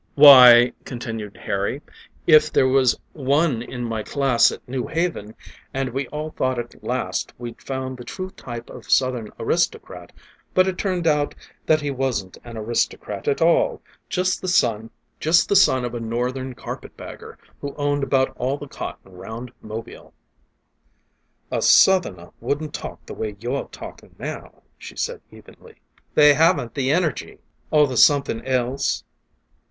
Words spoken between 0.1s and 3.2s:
"Why," continued Harry, "if there was